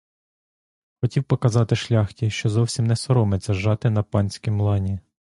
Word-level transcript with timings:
Хотів 1.01 1.23
показати 1.23 1.75
шляхті, 1.75 2.29
що 2.29 2.49
зовсім 2.49 2.85
не 2.87 2.95
соромиться 2.95 3.53
жати 3.53 3.89
на 3.89 4.03
панськім 4.03 4.61
лані. 4.61 4.99